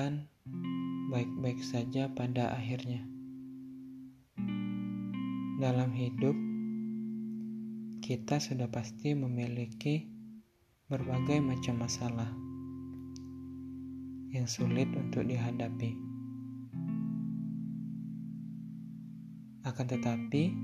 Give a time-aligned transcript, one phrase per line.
[0.00, 0.24] akan
[1.12, 3.04] baik-baik saja pada akhirnya.
[5.60, 6.32] Dalam hidup,
[8.00, 10.08] kita sudah pasti memiliki
[10.88, 12.32] berbagai macam masalah
[14.32, 15.92] yang sulit untuk dihadapi.
[19.68, 20.56] Akan tetapi,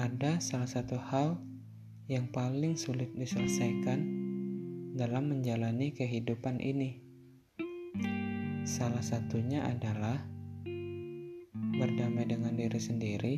[0.00, 1.36] ada salah satu hal
[2.08, 4.00] yang paling sulit diselesaikan
[4.96, 7.09] dalam menjalani kehidupan ini
[8.70, 10.14] Salah satunya adalah
[11.74, 13.34] berdamai dengan diri sendiri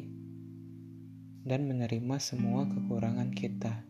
[1.48, 3.80] dan menerima semua kekurangan kita.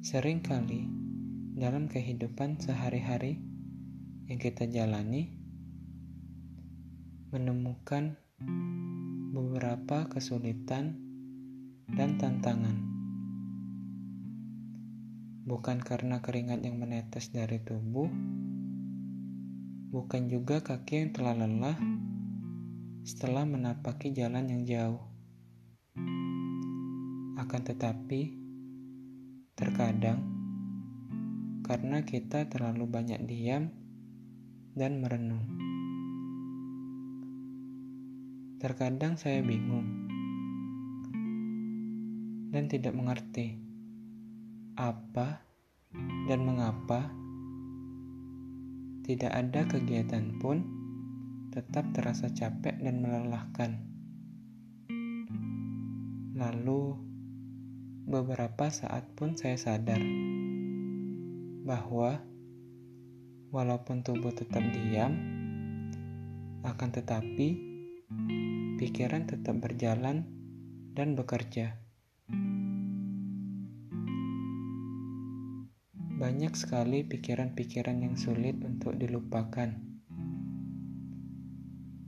[0.00, 0.88] Seringkali
[1.60, 3.36] dalam kehidupan sehari-hari
[4.32, 5.28] yang kita jalani,
[7.28, 8.16] menemukan
[9.36, 10.96] beberapa kesulitan
[11.92, 12.97] dan tantangan
[15.48, 18.04] bukan karena keringat yang menetes dari tubuh,
[19.88, 21.80] bukan juga kaki yang telah lelah
[23.00, 25.00] setelah menapaki jalan yang jauh.
[27.40, 28.36] Akan tetapi,
[29.56, 30.20] terkadang
[31.64, 33.72] karena kita terlalu banyak diam
[34.76, 35.48] dan merenung.
[38.60, 40.12] Terkadang saya bingung
[42.52, 43.67] dan tidak mengerti
[44.78, 45.42] apa
[46.30, 47.10] dan mengapa
[49.02, 50.62] tidak ada kegiatan pun
[51.50, 53.82] tetap terasa capek dan melelahkan.
[56.38, 56.94] Lalu,
[58.06, 59.98] beberapa saat pun saya sadar
[61.66, 62.22] bahwa
[63.50, 65.18] walaupun tubuh tetap diam,
[66.62, 67.48] akan tetapi
[68.78, 70.22] pikiran tetap berjalan
[70.94, 71.74] dan bekerja.
[76.18, 79.70] Banyak sekali pikiran-pikiran yang sulit untuk dilupakan,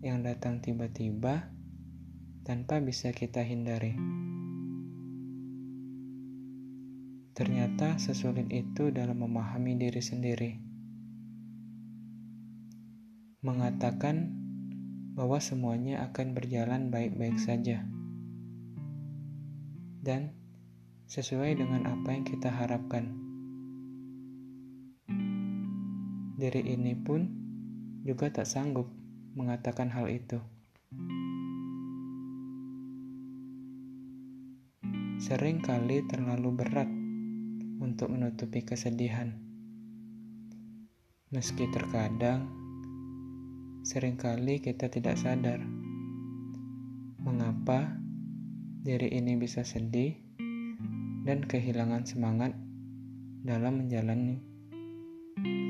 [0.03, 1.54] yang datang tiba-tiba
[2.43, 3.94] tanpa bisa kita hindari.
[7.38, 10.59] Ternyata sesulit itu dalam memahami diri sendiri,
[13.47, 14.34] mengatakan
[15.15, 17.87] bahwa semuanya akan berjalan baik-baik saja,
[20.03, 20.34] dan
[21.06, 23.29] sesuai dengan apa yang kita harapkan.
[26.41, 27.21] Diri ini pun
[28.01, 28.89] juga tak sanggup
[29.37, 30.41] mengatakan hal itu.
[35.21, 36.89] Sering kali terlalu berat
[37.84, 39.37] untuk menutupi kesedihan.
[41.28, 42.49] Meski terkadang
[43.84, 45.61] sering kali kita tidak sadar
[47.21, 48.01] mengapa
[48.81, 50.17] diri ini bisa sedih
[51.28, 52.57] dan kehilangan semangat
[53.45, 54.50] dalam menjalani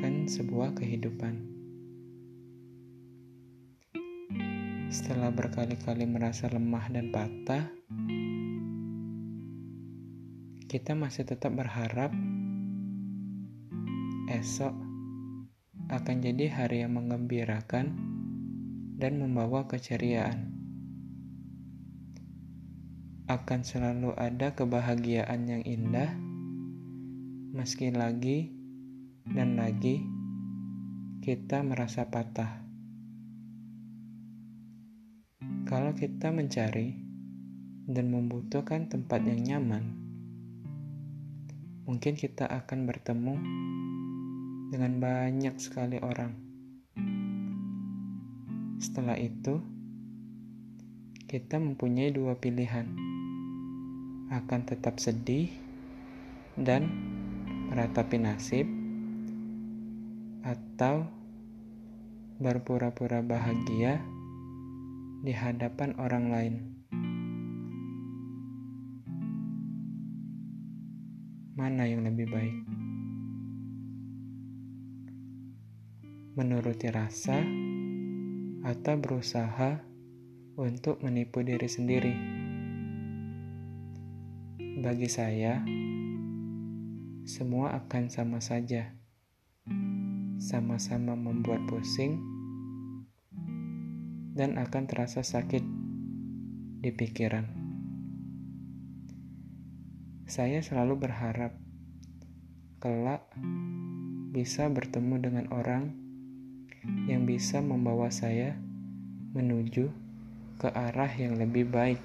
[0.01, 1.51] kan sebuah kehidupan.
[4.91, 7.71] Setelah berkali-kali merasa lemah dan patah,
[10.71, 12.11] kita masih tetap berharap
[14.31, 14.75] esok
[15.91, 17.99] akan jadi hari yang mengembirakan
[18.95, 20.55] dan membawa keceriaan.
[23.27, 26.15] Akan selalu ada kebahagiaan yang indah,
[27.51, 28.60] meski lagi
[29.29, 30.01] dan lagi
[31.21, 32.65] kita merasa patah.
[35.69, 36.97] Kalau kita mencari
[37.85, 39.85] dan membutuhkan tempat yang nyaman,
[41.85, 43.35] mungkin kita akan bertemu
[44.73, 46.33] dengan banyak sekali orang.
[48.81, 49.61] Setelah itu,
[51.29, 52.89] kita mempunyai dua pilihan:
[54.33, 55.53] akan tetap sedih
[56.57, 56.89] dan
[57.69, 58.80] meratapi nasib
[60.41, 61.05] atau
[62.41, 64.01] berpura-pura bahagia
[65.21, 66.55] di hadapan orang lain.
[71.53, 72.57] Mana yang lebih baik?
[76.41, 77.45] Menuruti rasa
[78.65, 79.85] atau berusaha
[80.57, 82.15] untuk menipu diri sendiri?
[84.81, 85.61] Bagi saya,
[87.29, 89.00] semua akan sama saja
[90.51, 92.19] sama-sama membuat pusing
[94.35, 95.63] dan akan terasa sakit
[96.83, 97.47] di pikiran.
[100.27, 101.55] Saya selalu berharap
[102.83, 103.31] kelak
[104.35, 105.95] bisa bertemu dengan orang
[107.07, 108.59] yang bisa membawa saya
[109.39, 109.87] menuju
[110.59, 112.03] ke arah yang lebih baik.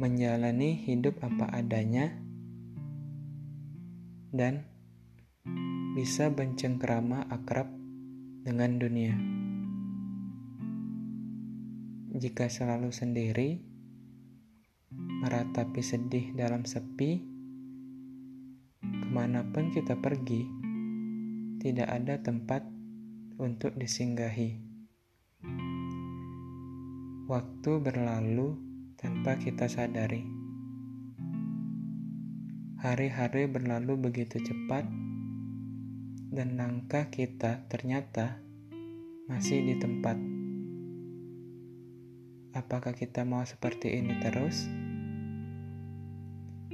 [0.00, 2.08] Menjalani hidup apa adanya
[4.32, 4.73] dan
[5.94, 7.70] bisa bercengkrama akrab
[8.42, 9.14] dengan dunia.
[12.18, 13.62] Jika selalu sendiri,
[14.90, 17.22] meratapi sedih dalam sepi,
[18.82, 20.42] ke mana pun kita pergi,
[21.62, 22.66] tidak ada tempat
[23.38, 24.58] untuk disinggahi.
[27.30, 28.58] Waktu berlalu
[28.98, 30.26] tanpa kita sadari.
[32.82, 35.03] Hari-hari berlalu begitu cepat,
[36.34, 38.42] dan langkah kita ternyata
[39.30, 40.18] masih di tempat.
[42.58, 44.66] Apakah kita mau seperti ini terus?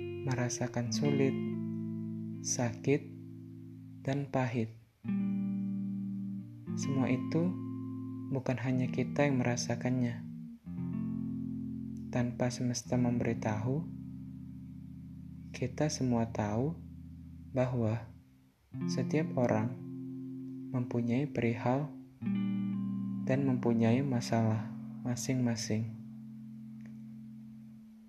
[0.00, 1.36] Merasakan sulit,
[2.40, 3.04] sakit,
[4.00, 4.72] dan pahit.
[6.80, 7.52] Semua itu
[8.32, 10.24] bukan hanya kita yang merasakannya.
[12.08, 13.84] Tanpa semesta memberitahu,
[15.52, 16.72] kita semua tahu
[17.52, 18.09] bahwa
[18.87, 19.75] setiap orang
[20.70, 21.90] mempunyai perihal
[23.26, 24.70] dan mempunyai masalah
[25.02, 25.90] masing-masing.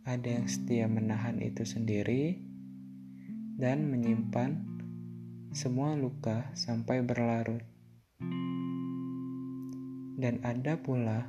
[0.06, 2.38] Ada yang setia menahan itu sendiri
[3.58, 4.62] dan menyimpan
[5.50, 7.66] semua luka sampai berlarut.
[10.22, 11.26] Dan ada pula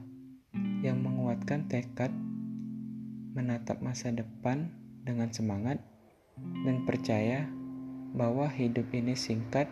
[0.84, 2.12] yang menguatkan tekad
[3.32, 4.68] menatap masa depan
[5.08, 5.80] dengan semangat
[6.68, 7.48] dan percaya
[8.12, 9.68] bahwa hidup ini singkat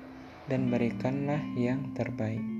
[0.48, 2.59] dan berikanlah yang terbaik.